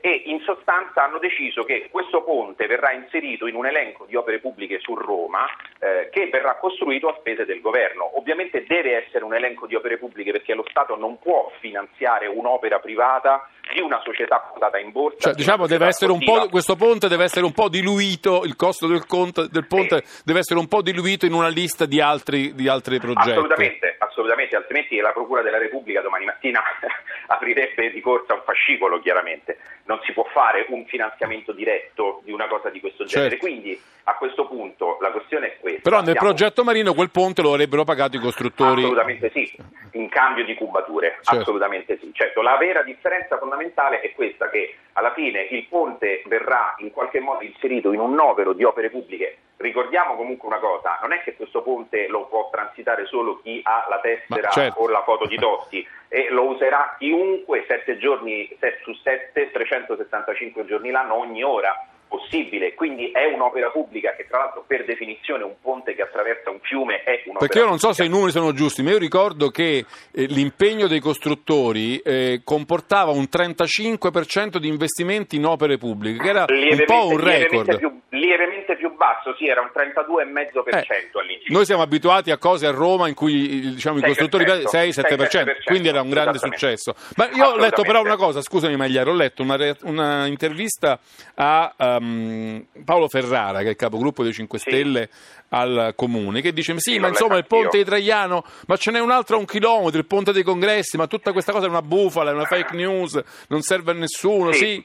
e 0.00 0.22
in 0.26 0.40
sostanza 0.40 1.04
hanno 1.04 1.18
deciso 1.18 1.64
che 1.64 1.88
questo 1.90 2.22
ponte 2.22 2.66
verrà 2.66 2.92
inserito 2.92 3.46
in 3.46 3.54
un 3.54 3.66
elenco 3.66 4.04
di 4.06 4.16
opere 4.16 4.38
pubbliche 4.38 4.78
su 4.80 4.94
Roma 4.94 5.46
eh, 5.78 6.08
che 6.10 6.28
verrà 6.30 6.56
costruito 6.56 7.08
a 7.08 7.16
spese 7.18 7.44
del 7.44 7.60
governo. 7.60 8.18
Ovviamente 8.18 8.64
deve 8.66 9.04
essere 9.04 9.24
un 9.24 9.34
elenco 9.34 9.66
di 9.66 9.74
opere 9.74 9.98
pubbliche 9.98 10.32
perché 10.32 10.54
lo 10.54 10.64
Stato 10.68 10.96
non 10.96 11.18
può 11.18 11.50
finanziare 11.60 12.26
un'opera 12.26 12.78
privata 12.78 13.48
di 13.74 13.80
una 13.80 14.00
società 14.04 14.38
quotata 14.52 14.78
in 14.78 14.92
borsa. 14.92 15.18
Cioè, 15.18 15.34
diciamo, 15.34 15.66
deve 15.66 15.86
essere 15.86 16.12
un 16.12 16.22
po', 16.22 16.48
questo 16.48 16.76
ponte 16.76 17.08
deve 17.08 17.24
essere 17.24 17.44
un 17.44 17.52
po' 17.52 17.68
diluito, 17.68 18.42
il 18.44 18.56
costo 18.56 18.86
del, 18.86 19.06
conto, 19.06 19.46
del 19.48 19.66
ponte 19.66 20.02
sì. 20.04 20.22
deve 20.24 20.40
essere 20.40 20.58
un 20.60 20.68
po' 20.68 20.82
diluito 20.82 21.26
in 21.26 21.32
una 21.32 21.48
lista 21.48 21.84
di 21.84 22.00
altri, 22.00 22.54
di 22.54 22.68
altri 22.68 22.98
progetti. 22.98 23.30
Assolutamente, 23.30 23.95
assolutamente, 24.16 24.56
altrimenti 24.56 24.96
la 24.96 25.12
Procura 25.12 25.42
della 25.42 25.58
Repubblica 25.58 26.00
domani 26.00 26.24
mattina 26.24 26.62
aprirebbe 27.28 27.90
di 27.90 28.00
corsa 28.00 28.32
un 28.34 28.42
fascicolo, 28.44 28.98
chiaramente. 29.00 29.58
Non 29.84 30.00
si 30.04 30.12
può 30.12 30.24
fare 30.32 30.64
un 30.70 30.86
finanziamento 30.86 31.52
diretto 31.52 32.22
di 32.24 32.32
una 32.32 32.48
cosa 32.48 32.70
di 32.70 32.80
questo 32.80 33.04
genere. 33.04 33.30
Certo. 33.30 33.46
Quindi 33.46 33.80
a 34.04 34.14
questo 34.14 34.46
punto 34.46 34.96
la 35.00 35.10
questione 35.10 35.46
è 35.48 35.56
questa. 35.60 35.82
Però 35.82 35.96
nel 36.00 36.12
Siamo... 36.12 36.28
progetto 36.28 36.64
marino 36.64 36.94
quel 36.94 37.10
ponte 37.10 37.42
lo 37.42 37.52
avrebbero 37.52 37.84
pagato 37.84 38.16
i 38.16 38.20
costruttori? 38.20 38.82
Assolutamente 38.82 39.30
sì, 39.32 39.54
in 39.92 40.08
cambio 40.08 40.44
di 40.44 40.54
cubature, 40.54 41.18
certo. 41.20 41.40
assolutamente 41.40 41.98
sì. 41.98 42.10
Certo, 42.12 42.40
la 42.40 42.56
vera 42.56 42.82
differenza 42.82 43.36
fondamentale 43.36 44.00
è 44.00 44.12
questa 44.12 44.48
che 44.48 44.76
alla 44.94 45.12
fine 45.12 45.42
il 45.50 45.66
ponte 45.68 46.22
verrà 46.26 46.74
in 46.78 46.90
qualche 46.90 47.20
modo 47.20 47.44
inserito 47.44 47.92
in 47.92 48.00
un 48.00 48.14
novero 48.14 48.54
di 48.54 48.64
opere 48.64 48.90
pubbliche. 48.90 49.38
Ricordiamo 49.58 50.16
comunque 50.16 50.48
una 50.48 50.58
cosa, 50.58 50.98
non 51.00 51.12
è 51.12 51.22
che 51.22 51.34
questo 51.34 51.62
ponte 51.62 52.08
lo 52.08 52.26
può 52.26 52.50
transitare 52.50 53.06
solo 53.06 53.40
chi 53.42 53.60
ha 53.62 53.86
la 53.88 54.00
tessera 54.00 54.50
certo. 54.50 54.80
o 54.80 54.88
la 54.88 55.02
foto 55.02 55.26
di 55.26 55.36
Totti, 55.36 55.86
e 56.08 56.28
lo 56.30 56.44
userà 56.44 56.94
chiunque 56.98 57.64
7 57.66 57.96
giorni 57.96 58.46
7 58.60 58.80
su 58.82 58.92
7, 58.92 59.50
365 59.50 60.66
giorni 60.66 60.90
l'anno, 60.90 61.18
ogni 61.18 61.42
ora 61.42 61.74
possibile, 62.08 62.74
quindi 62.74 63.10
è 63.10 63.24
un'opera 63.24 63.70
pubblica 63.70 64.14
che 64.14 64.26
tra 64.28 64.38
l'altro 64.38 64.64
per 64.66 64.84
definizione 64.84 65.42
un 65.42 65.54
ponte 65.60 65.94
che 65.94 66.02
attraversa 66.02 66.50
un 66.50 66.60
fiume 66.62 67.02
è 67.02 67.22
un'opera 67.24 67.38
Perché 67.38 67.58
io 67.58 67.64
non 67.66 67.78
so 67.78 67.88
pubblica. 67.88 68.02
se 68.02 68.04
i 68.04 68.08
numeri 68.08 68.32
sono 68.32 68.52
giusti, 68.52 68.82
ma 68.82 68.90
io 68.90 68.98
ricordo 68.98 69.48
che 69.48 69.84
eh, 70.12 70.24
l'impegno 70.26 70.86
dei 70.86 71.00
costruttori 71.00 71.98
eh, 71.98 72.42
comportava 72.44 73.10
un 73.10 73.26
35% 73.30 74.58
di 74.58 74.68
investimenti 74.68 75.36
in 75.36 75.46
opere 75.46 75.78
pubbliche, 75.78 76.22
che 76.22 76.28
era 76.28 76.44
un 76.48 76.84
po' 76.84 77.08
un 77.08 77.20
record. 77.20 77.76
Più, 77.78 78.00
lievemente 78.18 78.76
più 78.76 78.94
basso, 78.94 79.34
sì, 79.36 79.46
era 79.46 79.60
un 79.60 79.70
32,5% 79.74 80.68
eh, 80.68 81.20
all'inizio. 81.20 81.52
Noi 81.54 81.64
siamo 81.64 81.82
abituati 81.82 82.30
a 82.30 82.38
cose 82.38 82.66
a 82.66 82.70
Roma 82.70 83.08
in 83.08 83.14
cui 83.14 83.72
diciamo, 83.74 83.98
i 83.98 84.02
costruttori 84.02 84.44
6-7%, 84.44 85.64
quindi 85.64 85.88
era 85.88 86.00
un 86.00 86.10
grande 86.10 86.38
successo. 86.38 86.94
Ma 87.16 87.28
io 87.32 87.46
ho 87.46 87.56
letto 87.56 87.82
però 87.82 88.00
una 88.00 88.16
cosa, 88.16 88.40
scusami 88.40 88.76
Magliaro, 88.76 89.10
ho 89.10 89.14
letto 89.14 89.42
una, 89.42 89.56
una 89.82 90.26
intervista 90.26 90.98
a 91.34 91.74
um, 91.76 92.66
Paolo 92.84 93.08
Ferrara, 93.08 93.60
che 93.60 93.66
è 93.66 93.70
il 93.70 93.76
capogruppo 93.76 94.22
dei 94.22 94.32
5 94.32 94.58
sì. 94.58 94.68
Stelle 94.70 95.08
al 95.50 95.92
comune, 95.94 96.40
che 96.40 96.52
dice: 96.52 96.72
Sì, 96.78 96.92
sì 96.92 96.98
ma 96.98 97.08
insomma 97.08 97.36
il 97.36 97.46
ponte 97.46 97.78
di 97.78 97.84
Traiano, 97.84 98.44
ma 98.66 98.76
ce 98.76 98.90
n'è 98.90 98.98
un 98.98 99.10
altro 99.10 99.36
a 99.36 99.38
un 99.38 99.44
chilometro, 99.44 99.98
il 99.98 100.06
ponte 100.06 100.32
dei 100.32 100.42
congressi, 100.42 100.96
ma 100.96 101.06
tutta 101.06 101.32
questa 101.32 101.52
cosa 101.52 101.66
è 101.66 101.68
una 101.68 101.82
bufala, 101.82 102.30
è 102.30 102.34
una 102.34 102.44
fake 102.44 102.74
news, 102.74 103.20
non 103.48 103.62
serve 103.62 103.92
a 103.92 103.94
nessuno. 103.94 104.52
Sì, 104.52 104.84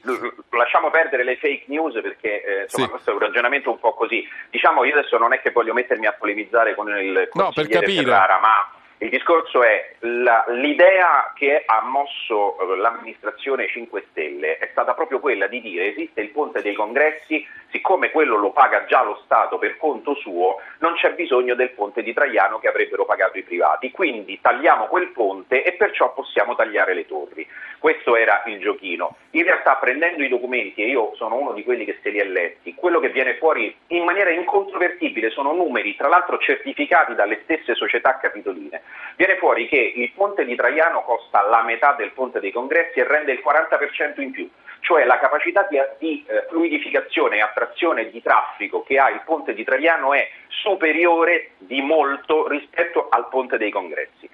Lasciamo 0.56 0.90
perdere 0.90 1.24
le 1.24 1.36
fake 1.36 1.64
news 1.66 2.00
perché 2.00 2.42
eh, 2.42 2.62
insomma, 2.62 2.88
questo 2.88 3.10
è 3.10 3.14
un 3.14 3.20
ragionamento 3.20 3.70
un 3.70 3.78
po' 3.78 3.94
così. 3.94 4.26
Diciamo, 4.50 4.84
io 4.84 4.96
adesso 4.98 5.18
non 5.18 5.32
è 5.32 5.40
che 5.40 5.50
voglio 5.50 5.72
mettermi 5.72 6.06
a 6.06 6.12
polemizzare 6.12 6.74
con 6.74 6.88
il 6.96 7.28
no, 7.32 7.50
per 7.52 7.68
capire. 7.68 8.02
Ferrara, 8.04 8.38
ma 8.40 8.80
Il 9.02 9.08
discorso 9.08 9.64
è 9.64 9.96
la, 10.00 10.44
l'idea 10.50 11.32
che 11.34 11.64
ha 11.66 11.82
mosso 11.82 12.56
eh, 12.60 12.76
l'amministrazione 12.76 13.66
5 13.66 14.04
Stelle 14.10 14.58
è 14.58 14.68
stata 14.70 14.94
proprio 14.94 15.18
quella 15.18 15.48
di 15.48 15.60
dire 15.60 15.90
esiste 15.90 16.20
il 16.20 16.28
ponte 16.28 16.62
dei 16.62 16.74
congressi, 16.74 17.44
siccome 17.72 18.12
quello 18.12 18.36
lo 18.36 18.52
paga 18.52 18.84
già 18.84 19.02
lo 19.02 19.20
Stato 19.24 19.58
per 19.58 19.76
conto 19.76 20.14
suo, 20.14 20.60
non 20.78 20.94
c'è 20.94 21.14
bisogno 21.14 21.56
del 21.56 21.70
ponte 21.70 22.04
di 22.04 22.12
Traiano 22.12 22.60
che 22.60 22.68
avrebbero 22.68 23.04
pagato 23.04 23.38
i 23.38 23.42
privati, 23.42 23.90
quindi 23.90 24.38
tagliamo 24.40 24.86
quel 24.86 25.08
ponte 25.08 25.64
e 25.64 25.72
perciò 25.72 26.12
possiamo 26.12 26.54
tagliare 26.54 26.94
le 26.94 27.04
torri. 27.04 27.44
Questo 27.82 28.14
era 28.14 28.44
il 28.46 28.60
giochino. 28.60 29.16
In 29.30 29.42
realtà 29.42 29.74
prendendo 29.74 30.22
i 30.22 30.28
documenti, 30.28 30.84
e 30.84 30.86
io 30.86 31.16
sono 31.16 31.34
uno 31.34 31.50
di 31.52 31.64
quelli 31.64 31.84
che 31.84 31.98
se 32.00 32.10
li 32.10 32.20
ha 32.20 32.24
letti, 32.24 32.76
quello 32.76 33.00
che 33.00 33.08
viene 33.08 33.34
fuori 33.38 33.74
in 33.88 34.04
maniera 34.04 34.30
incontrovertibile 34.30 35.30
sono 35.30 35.52
numeri, 35.52 35.96
tra 35.96 36.06
l'altro 36.06 36.38
certificati 36.38 37.16
dalle 37.16 37.40
stesse 37.42 37.74
società 37.74 38.18
capitoline 38.18 38.82
viene 39.16 39.36
fuori 39.36 39.66
che 39.66 39.92
il 39.96 40.12
ponte 40.14 40.44
di 40.44 40.54
Traiano 40.54 41.02
costa 41.02 41.42
la 41.42 41.62
metà 41.62 41.94
del 41.94 42.12
ponte 42.12 42.38
dei 42.38 42.52
congressi 42.52 43.00
e 43.00 43.04
rende 43.04 43.32
il 43.32 43.42
40% 43.44 44.20
in 44.20 44.30
più, 44.30 44.48
cioè 44.80 45.04
la 45.04 45.18
capacità 45.18 45.66
di, 45.68 45.78
di 45.98 46.24
eh, 46.26 46.46
fluidificazione 46.48 47.36
e 47.36 47.40
attrazione 47.40 48.10
di 48.10 48.22
traffico 48.22 48.84
che 48.84 48.98
ha 48.98 49.10
il 49.10 49.22
ponte 49.24 49.54
di 49.54 49.64
Traiano 49.64 50.14
è 50.14 50.28
superiore 50.48 51.50
di 51.58 51.80
molto 51.82 52.46
rispetto 52.48 53.08
al 53.08 53.28
ponte 53.28 53.58
dei 53.58 53.70
congressi. 53.70 54.28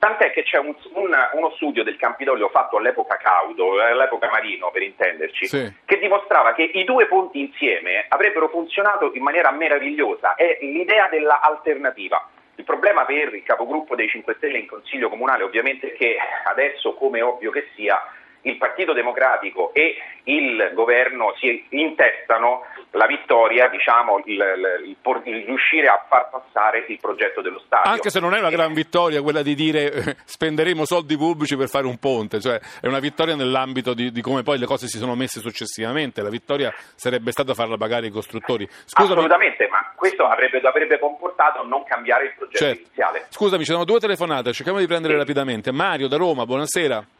Tant'è 0.00 0.30
che 0.30 0.44
c'è 0.44 0.56
un, 0.56 0.74
un, 0.94 1.14
uno 1.34 1.50
studio 1.56 1.84
del 1.84 1.96
Campidoglio 1.96 2.48
fatto 2.48 2.78
all'epoca 2.78 3.18
Caudo, 3.18 3.82
eh, 3.82 3.90
all'epoca 3.90 4.30
Marino 4.30 4.70
per 4.70 4.80
intenderci, 4.80 5.46
sì. 5.46 5.74
che 5.84 5.98
dimostrava 5.98 6.54
che 6.54 6.62
i 6.62 6.84
due 6.84 7.04
ponti 7.06 7.38
insieme 7.38 8.06
avrebbero 8.08 8.48
funzionato 8.48 9.10
in 9.12 9.22
maniera 9.22 9.50
meravigliosa. 9.50 10.36
È 10.36 10.56
l'idea 10.62 11.06
dell'alternativa. 11.08 12.26
Il 12.54 12.64
problema 12.64 13.04
per 13.04 13.34
il 13.34 13.42
capogruppo 13.42 13.94
dei 13.94 14.08
5 14.08 14.36
Stelle 14.38 14.60
in 14.60 14.66
Consiglio 14.66 15.10
Comunale 15.10 15.42
ovviamente 15.42 15.92
è 15.92 15.94
che 15.94 16.16
adesso, 16.44 16.94
come 16.94 17.20
ovvio 17.20 17.50
che 17.50 17.68
sia, 17.74 18.02
il 18.42 18.56
Partito 18.56 18.92
Democratico 18.92 19.72
e 19.74 19.96
il 20.24 20.70
governo 20.74 21.34
si 21.38 21.64
intestano 21.70 22.64
la 22.92 23.06
vittoria, 23.06 23.68
diciamo, 23.68 24.22
il, 24.24 24.42
il, 24.84 24.96
il, 25.24 25.44
riuscire 25.44 25.86
a 25.86 26.04
far 26.08 26.28
passare 26.30 26.84
il 26.88 26.98
progetto 27.00 27.40
dello 27.40 27.60
Stato. 27.64 27.88
Anche 27.88 28.10
se 28.10 28.20
non 28.20 28.34
è 28.34 28.38
una 28.38 28.50
gran 28.50 28.72
vittoria 28.72 29.22
quella 29.22 29.42
di 29.42 29.54
dire 29.54 29.92
eh, 29.92 30.16
spenderemo 30.24 30.84
soldi 30.84 31.16
pubblici 31.16 31.56
per 31.56 31.68
fare 31.68 31.86
un 31.86 31.98
ponte, 31.98 32.40
cioè 32.40 32.58
è 32.80 32.86
una 32.86 32.98
vittoria 32.98 33.36
nell'ambito 33.36 33.94
di, 33.94 34.10
di, 34.10 34.20
come 34.20 34.42
poi 34.42 34.58
le 34.58 34.66
cose 34.66 34.88
si 34.88 34.98
sono 34.98 35.14
messe 35.14 35.40
successivamente, 35.40 36.22
la 36.22 36.30
vittoria 36.30 36.72
sarebbe 36.94 37.30
stata 37.30 37.54
farla 37.54 37.76
pagare 37.76 38.06
i 38.06 38.10
costruttori. 38.10 38.66
Scusami. 38.66 39.12
Assolutamente, 39.12 39.68
ma 39.68 39.92
questo 39.94 40.26
avrebbe, 40.26 40.58
avrebbe, 40.58 40.98
comportato 40.98 41.64
non 41.64 41.84
cambiare 41.84 42.24
il 42.24 42.34
progetto 42.36 42.58
certo. 42.58 42.80
iniziale. 42.80 43.26
Scusami, 43.28 43.64
ci 43.64 43.72
sono 43.72 43.84
due 43.84 44.00
telefonate, 44.00 44.52
cerchiamo 44.52 44.78
di 44.78 44.86
prendere 44.86 45.14
sì. 45.14 45.18
rapidamente. 45.18 45.72
Mario 45.72 46.08
da 46.08 46.16
Roma, 46.16 46.44
buonasera. 46.44 47.18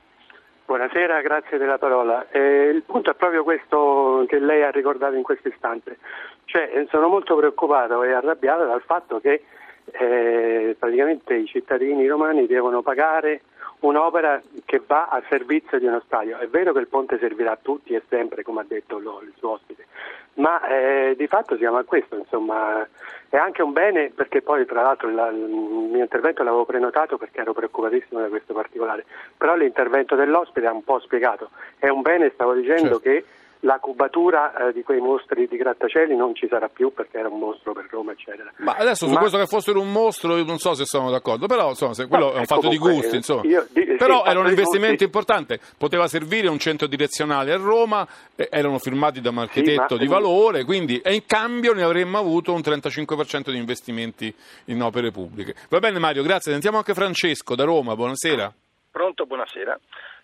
Buonasera, 0.70 1.20
grazie 1.20 1.58
della 1.58 1.78
parola. 1.78 2.28
Eh, 2.30 2.68
il 2.68 2.82
punto 2.82 3.10
è 3.10 3.14
proprio 3.14 3.42
questo 3.42 4.24
che 4.28 4.38
lei 4.38 4.62
ha 4.62 4.70
ricordato 4.70 5.16
in 5.16 5.24
questo 5.24 5.48
istante. 5.48 5.98
Cioè, 6.44 6.70
eh, 6.72 6.86
sono 6.90 7.08
molto 7.08 7.34
preoccupato 7.34 8.04
e 8.04 8.12
arrabbiato 8.12 8.66
dal 8.66 8.80
fatto 8.82 9.18
che 9.18 9.42
eh, 9.90 10.76
praticamente 10.78 11.34
i 11.34 11.46
cittadini 11.46 12.06
romani 12.06 12.46
devono 12.46 12.82
pagare 12.82 13.40
un'opera 13.80 14.40
che 14.64 14.82
va 14.86 15.06
a 15.06 15.22
servizio 15.28 15.78
di 15.78 15.86
uno 15.86 16.02
stadio. 16.04 16.38
È 16.38 16.48
vero 16.48 16.72
che 16.72 16.80
il 16.80 16.88
ponte 16.88 17.18
servirà 17.18 17.52
a 17.52 17.58
tutti 17.60 17.94
e 17.94 18.02
sempre, 18.08 18.42
come 18.42 18.60
ha 18.60 18.64
detto 18.66 18.98
lo, 18.98 19.20
il 19.22 19.32
suo 19.36 19.50
ospite, 19.52 19.86
ma 20.34 20.66
eh, 20.66 21.14
di 21.16 21.26
fatto 21.26 21.56
siamo 21.56 21.78
a 21.78 21.84
questo, 21.84 22.16
insomma, 22.16 22.86
è 23.28 23.36
anche 23.36 23.62
un 23.62 23.72
bene 23.72 24.10
perché 24.14 24.42
poi 24.42 24.64
tra 24.66 24.82
l'altro 24.82 25.10
la, 25.10 25.28
il 25.28 25.38
mio 25.38 26.02
intervento 26.02 26.42
l'avevo 26.42 26.64
prenotato 26.64 27.16
perché 27.16 27.40
ero 27.40 27.52
preoccupatissimo 27.52 28.20
da 28.20 28.28
questo 28.28 28.54
particolare, 28.54 29.04
però 29.36 29.54
l'intervento 29.54 30.14
dell'ospite 30.14 30.66
ha 30.66 30.72
un 30.72 30.84
po' 30.84 30.98
spiegato, 31.00 31.50
è 31.78 31.88
un 31.88 32.02
bene, 32.02 32.30
stavo 32.34 32.54
dicendo 32.54 33.00
certo. 33.00 33.00
che 33.00 33.24
la 33.60 33.78
cubatura 33.78 34.68
eh, 34.68 34.72
di 34.72 34.82
quei 34.82 35.00
mostri 35.00 35.46
di 35.46 35.56
grattacieli 35.56 36.16
non 36.16 36.34
ci 36.34 36.46
sarà 36.48 36.68
più 36.68 36.92
perché 36.92 37.18
era 37.18 37.28
un 37.28 37.38
mostro 37.38 37.72
per 37.72 37.86
Roma, 37.90 38.12
eccetera. 38.12 38.50
Ma 38.56 38.72
adesso 38.72 39.06
su 39.06 39.12
Ma... 39.12 39.18
questo 39.18 39.38
che 39.38 39.46
fossero 39.46 39.80
un 39.80 39.92
mostro 39.92 40.36
io 40.36 40.44
non 40.44 40.58
so 40.58 40.74
se 40.74 40.84
sono 40.84 41.10
d'accordo, 41.10 41.46
però 41.46 41.68
insomma, 41.68 41.94
quello 42.06 42.26
no, 42.26 42.32
è 42.32 42.38
un 42.38 42.46
fatto 42.46 42.62
comunque, 42.62 42.90
di 42.90 42.94
gusti, 42.96 43.16
insomma. 43.16 43.42
Io, 43.44 43.66
di, 43.70 43.84
però 43.98 44.22
sì, 44.24 44.30
era 44.30 44.40
un 44.40 44.46
investimento 44.48 45.04
importante, 45.04 45.60
poteva 45.76 46.06
servire 46.08 46.48
un 46.48 46.58
centro 46.58 46.86
direzionale 46.86 47.52
a 47.52 47.56
Roma, 47.56 48.06
eh, 48.34 48.48
erano 48.50 48.78
firmati 48.78 49.20
da 49.20 49.30
un 49.30 49.38
architetto 49.38 49.96
sì, 49.96 50.00
di 50.00 50.06
valore, 50.06 50.64
quindi 50.64 50.98
e 51.00 51.14
in 51.14 51.26
cambio 51.26 51.74
ne 51.74 51.82
avremmo 51.82 52.18
avuto 52.18 52.52
un 52.52 52.60
35% 52.60 53.50
di 53.50 53.58
investimenti 53.58 54.34
in 54.66 54.80
opere 54.82 55.10
pubbliche. 55.10 55.54
Va 55.68 55.80
bene 55.80 55.98
Mario, 55.98 56.22
grazie. 56.22 56.52
Sentiamo 56.52 56.78
anche 56.78 56.94
Francesco 56.94 57.54
da 57.54 57.64
Roma, 57.64 57.94
buonasera. 57.94 58.52
Pronto, 58.90 59.26
buonasera. 59.26 59.78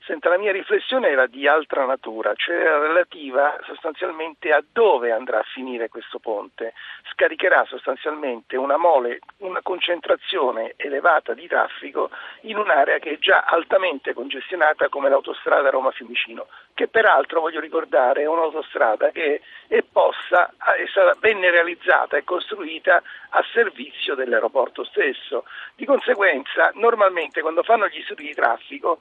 Senta, 0.06 0.28
la 0.28 0.38
mia 0.38 0.52
riflessione 0.52 1.08
era 1.08 1.26
di 1.26 1.48
altra 1.48 1.84
natura, 1.84 2.32
cioè 2.36 2.56
relativa 2.56 3.58
sostanzialmente 3.64 4.52
a 4.52 4.62
dove 4.64 5.10
andrà 5.10 5.40
a 5.40 5.42
finire 5.52 5.88
questo 5.88 6.20
ponte. 6.20 6.74
Scaricherà 7.10 7.64
sostanzialmente 7.64 8.56
una 8.56 8.76
mole, 8.76 9.18
una 9.38 9.58
concentrazione 9.62 10.74
elevata 10.76 11.34
di 11.34 11.48
traffico 11.48 12.10
in 12.42 12.56
un'area 12.56 13.00
che 13.00 13.14
è 13.14 13.18
già 13.18 13.46
altamente 13.48 14.14
congestionata 14.14 14.88
come 14.88 15.08
l'autostrada 15.08 15.70
Roma-Fiumicino, 15.70 16.46
che 16.72 16.86
peraltro, 16.86 17.40
voglio 17.40 17.58
ricordare, 17.58 18.22
è 18.22 18.26
un'autostrada 18.26 19.10
che 19.10 19.40
è 19.66 19.82
posta, 19.82 20.52
è 20.76 20.86
stata, 20.86 21.16
venne 21.18 21.50
realizzata 21.50 22.16
e 22.16 22.22
costruita 22.22 23.02
a 23.30 23.44
servizio 23.52 24.14
dell'aeroporto 24.14 24.84
stesso. 24.84 25.46
Di 25.74 25.84
conseguenza, 25.84 26.70
normalmente 26.74 27.40
quando 27.40 27.64
fanno 27.64 27.88
gli 27.88 28.02
studi 28.02 28.26
di 28.26 28.34
traffico 28.34 28.98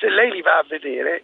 se 0.00 0.08
lei 0.08 0.30
li 0.32 0.42
va 0.42 0.58
a 0.58 0.66
vedere, 0.68 1.20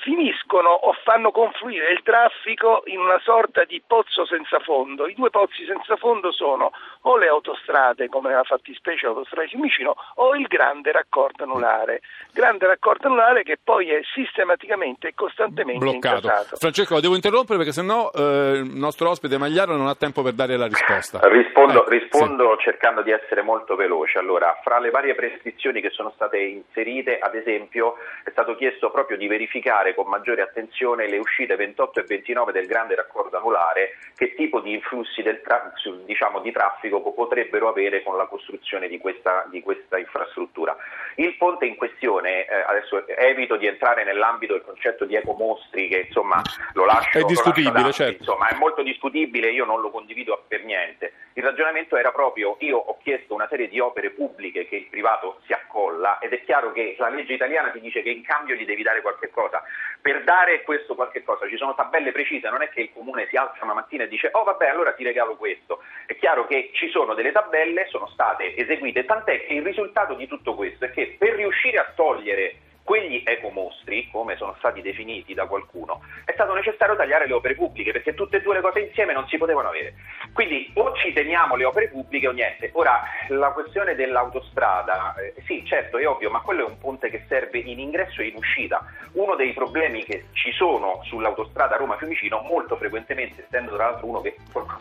finiscono 0.00 0.68
o 0.70 0.92
fanno 1.04 1.30
confluire 1.30 1.92
il 1.92 2.02
traffico 2.02 2.82
in 2.86 2.98
una 2.98 3.18
sorta 3.22 3.64
di 3.64 3.82
pozzo 3.86 4.26
senza 4.26 4.58
fondo. 4.60 5.06
I 5.06 5.14
due 5.14 5.30
pozzi 5.30 5.64
senza 5.64 5.96
fondo 5.96 6.32
sono 6.32 6.72
o 7.02 7.16
le 7.16 7.28
autostrade, 7.28 8.08
come 8.08 8.30
nella 8.30 8.44
fattispecie 8.44 9.06
l'autostrada 9.06 9.44
di 9.44 9.50
Fiumicino, 9.50 9.94
o 10.16 10.34
il 10.34 10.46
grande 10.46 10.92
raccordo 10.92 11.44
anulare. 11.44 12.00
Grande 12.32 12.66
raccordo 12.66 13.06
anulare 13.06 13.42
che 13.42 13.58
poi 13.62 13.90
è 13.90 14.00
sistematicamente 14.14 15.08
e 15.08 15.14
costantemente 15.14 15.78
bloccato. 15.78 16.26
Incasato. 16.26 16.56
Francesco, 16.56 16.94
lo 16.94 17.00
devo 17.00 17.14
interrompere 17.14 17.58
perché 17.58 17.72
sennò 17.72 18.10
eh, 18.14 18.62
il 18.64 18.74
nostro 18.74 19.10
ospite 19.10 19.38
Magliaro 19.38 19.76
non 19.76 19.86
ha 19.86 19.94
tempo 19.94 20.22
per 20.22 20.32
dare 20.32 20.56
la 20.56 20.66
risposta. 20.66 21.20
Rispondo, 21.22 21.86
eh, 21.86 21.98
rispondo 21.98 22.56
sì. 22.56 22.64
cercando 22.64 23.02
di 23.02 23.10
essere 23.10 23.42
molto 23.42 23.76
veloce. 23.76 24.18
Allora, 24.18 24.58
fra 24.62 24.78
le 24.78 24.90
varie 24.90 25.14
prescrizioni 25.14 25.80
che 25.80 25.90
sono 25.90 26.10
state 26.14 26.38
inserite, 26.38 27.18
ad 27.18 27.34
esempio, 27.34 27.96
è 28.24 28.30
stato 28.30 28.54
chiesto 28.56 28.90
proprio 28.90 29.16
di 29.16 29.26
verificare 29.26 29.89
con 29.94 30.06
maggiore 30.06 30.42
attenzione 30.42 31.08
le 31.08 31.18
uscite 31.18 31.56
28 31.56 32.00
e 32.00 32.04
29 32.04 32.52
del 32.52 32.66
grande 32.66 32.94
raccordo 32.94 33.36
anulare, 33.36 33.96
che 34.16 34.34
tipo 34.34 34.60
di 34.60 34.72
influssi 34.72 35.22
tra- 35.42 35.72
diciamo, 36.04 36.40
di 36.40 36.52
traffico 36.52 37.00
potrebbero 37.12 37.68
avere 37.68 38.02
con 38.02 38.16
la 38.16 38.26
costruzione 38.26 38.88
di 38.88 38.98
questa, 38.98 39.46
di 39.50 39.62
questa 39.62 39.98
infrastruttura. 39.98 40.76
Il 41.16 41.36
ponte 41.36 41.66
in 41.66 41.76
questione, 41.76 42.46
eh, 42.46 42.54
adesso 42.66 43.06
evito 43.06 43.56
di 43.56 43.66
entrare 43.66 44.04
nell'ambito 44.04 44.54
del 44.54 44.62
concetto 44.64 45.04
di 45.04 45.16
ecomostri 45.16 45.88
che 45.88 46.04
insomma 46.06 46.40
lo 46.74 46.84
lascio, 46.84 47.18
è 47.18 47.24
discutibile, 47.24 47.72
lascio 47.72 47.92
certo. 47.92 48.22
insomma, 48.22 48.48
è 48.48 48.56
molto 48.56 48.82
discutibile, 48.82 49.50
io 49.50 49.64
non 49.64 49.80
lo 49.80 49.90
condivido 49.90 50.44
per 50.48 50.64
niente. 50.64 51.12
Il 51.34 51.44
ragionamento 51.44 51.96
era 51.96 52.10
proprio, 52.10 52.56
io 52.60 52.76
ho 52.78 52.98
chiesto 53.02 53.34
una 53.34 53.46
serie 53.48 53.68
di 53.68 53.78
opere 53.80 54.10
pubbliche 54.10 54.66
che 54.66 54.76
il 54.76 54.86
privato 54.86 55.40
si 55.46 55.52
accolla 55.52 56.18
ed 56.18 56.32
è 56.32 56.42
chiaro 56.44 56.72
che 56.72 56.96
la 56.98 57.08
legge 57.08 57.34
italiana 57.34 57.70
ti 57.70 57.80
dice 57.80 58.02
che 58.02 58.10
in 58.10 58.22
cambio 58.22 58.54
gli 58.54 58.64
devi 58.64 58.82
dare 58.82 59.00
qualche 59.00 59.30
cosa 59.30 59.62
per 60.00 60.24
dare 60.24 60.62
questo 60.62 60.94
qualche 60.94 61.22
cosa. 61.22 61.48
Ci 61.48 61.56
sono 61.56 61.74
tabelle 61.74 62.12
precise, 62.12 62.48
non 62.48 62.62
è 62.62 62.68
che 62.68 62.82
il 62.82 62.92
comune 62.92 63.26
si 63.28 63.36
alza 63.36 63.62
una 63.62 63.74
mattina 63.74 64.04
e 64.04 64.08
dice 64.08 64.30
oh 64.32 64.44
vabbè 64.44 64.68
allora 64.68 64.92
ti 64.92 65.04
regalo 65.04 65.36
questo, 65.36 65.82
è 66.06 66.16
chiaro 66.16 66.46
che 66.46 66.70
ci 66.74 66.88
sono 66.90 67.14
delle 67.14 67.32
tabelle, 67.32 67.86
sono 67.88 68.08
state 68.08 68.56
eseguite, 68.56 69.04
tant'è 69.04 69.46
che 69.46 69.54
il 69.54 69.62
risultato 69.62 70.14
di 70.14 70.26
tutto 70.26 70.54
questo 70.54 70.86
è 70.86 70.90
che 70.90 71.16
per 71.18 71.34
riuscire 71.34 71.78
a 71.78 71.92
togliere 71.94 72.68
quegli 72.90 73.22
ecomostri, 73.24 74.08
come 74.10 74.34
sono 74.34 74.56
stati 74.58 74.82
definiti 74.82 75.32
da 75.32 75.46
qualcuno, 75.46 76.00
è 76.24 76.32
stato 76.32 76.54
necessario 76.54 76.96
tagliare 76.96 77.28
le 77.28 77.34
opere 77.34 77.54
pubbliche 77.54 77.92
perché 77.92 78.14
tutte 78.14 78.38
e 78.38 78.42
due 78.42 78.54
le 78.54 78.60
cose 78.60 78.80
insieme 78.80 79.12
non 79.12 79.28
si 79.28 79.38
potevano 79.38 79.68
avere. 79.68 79.94
Quindi 80.32 80.72
o 80.74 80.92
ci 80.96 81.12
teniamo 81.12 81.54
le 81.54 81.66
opere 81.66 81.86
pubbliche 81.86 82.26
o 82.26 82.32
niente. 82.32 82.70
Ora, 82.72 83.00
la 83.28 83.52
questione 83.52 83.94
dell'autostrada, 83.94 85.14
eh, 85.14 85.40
sì, 85.46 85.64
certo, 85.66 85.98
è 85.98 86.08
ovvio, 86.08 86.30
ma 86.30 86.40
quello 86.40 86.66
è 86.66 86.68
un 86.68 86.78
ponte 86.78 87.10
che 87.10 87.22
serve 87.28 87.58
in 87.58 87.78
ingresso 87.78 88.22
e 88.22 88.26
in 88.26 88.34
uscita. 88.34 88.84
Uno 89.12 89.36
dei 89.36 89.52
problemi 89.52 90.02
che 90.02 90.24
ci 90.32 90.50
sono 90.50 91.00
sull'autostrada 91.04 91.76
Roma-Fiumicino, 91.76 92.40
molto 92.40 92.74
frequentemente, 92.74 93.44
essendo 93.44 93.76
tra 93.76 93.90
l'altro 93.90 94.08
uno 94.08 94.20
che... 94.20 94.34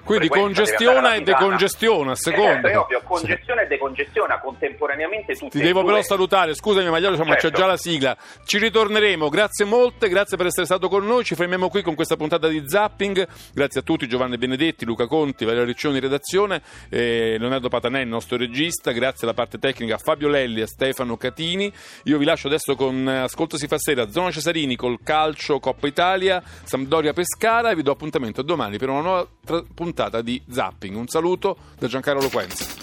Quindi 0.03 0.29
congestiona 0.29 1.13
e 1.13 1.21
decongestiona, 1.21 2.13
a 2.13 2.15
seconda. 2.15 2.49
Eh, 2.49 2.53
certo, 2.53 2.67
è 2.69 2.77
ovvio, 2.77 3.01
congestiona 3.03 3.59
sì. 3.59 3.65
e 3.67 3.69
decongestiona 3.69 4.39
contemporaneamente 4.39 5.35
tutte 5.35 5.59
Ti 5.59 5.63
devo 5.63 5.81
due. 5.81 5.91
però 5.91 6.01
salutare, 6.01 6.55
scusami 6.55 6.89
Magliaro, 6.89 7.15
ma 7.17 7.25
certo. 7.25 7.49
c'è 7.49 7.53
già 7.53 7.65
la 7.67 7.77
sigla 7.77 7.97
sigla. 7.99 8.17
Ci 8.45 8.57
ritorneremo, 8.57 9.29
grazie 9.29 9.65
molte, 9.65 10.07
grazie 10.07 10.37
per 10.37 10.47
essere 10.47 10.65
stato 10.65 10.87
con 10.87 11.05
noi. 11.05 11.23
Ci 11.23 11.35
fermiamo 11.35 11.69
qui 11.69 11.83
con 11.83 11.93
questa 11.93 12.15
puntata 12.15 12.47
di 12.47 12.63
Zapping. 12.65 13.27
Grazie 13.53 13.81
a 13.81 13.83
tutti, 13.83 14.07
Giovanni 14.07 14.37
Benedetti, 14.37 14.85
Luca 14.85 15.05
Conti, 15.05 15.43
Valerio 15.43 15.65
Riccioni 15.65 15.99
redazione, 15.99 16.61
eh, 16.89 17.35
Leonardo 17.37 17.67
Patanè, 17.67 17.99
il 17.99 18.07
nostro 18.07 18.37
regista. 18.37 18.91
Grazie 18.91 19.27
alla 19.27 19.35
parte 19.35 19.59
tecnica 19.59 19.95
a 19.95 19.97
Fabio 19.97 20.29
Lelli 20.29 20.61
e 20.61 20.63
a 20.63 20.67
Stefano 20.67 21.17
Catini. 21.17 21.71
Io 22.03 22.17
vi 22.17 22.25
lascio 22.25 22.47
adesso 22.47 22.75
con 22.75 23.07
eh, 23.07 23.17
Ascolto 23.17 23.57
si 23.57 23.67
fa 23.67 23.77
sera, 23.77 24.09
Zona 24.09 24.31
Cesarini 24.31 24.75
col 24.75 24.99
calcio 25.03 25.59
Coppa 25.59 25.87
Italia, 25.87 26.41
Sampdoria 26.63 27.13
Pescara 27.13 27.71
e 27.71 27.75
vi 27.75 27.83
do 27.83 27.91
appuntamento 27.91 28.41
domani 28.41 28.77
per 28.77 28.89
una 28.89 29.01
nuova 29.01 29.27
tra- 29.43 29.63
puntata 29.73 30.21
di 30.21 30.41
Zapping. 30.49 30.95
Un 30.95 31.07
saluto 31.07 31.57
da 31.77 31.87
Giancarlo 31.87 32.21
Loquenza. 32.21 32.77